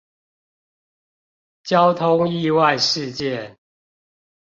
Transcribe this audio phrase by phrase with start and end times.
[1.63, 3.59] 交通意外事件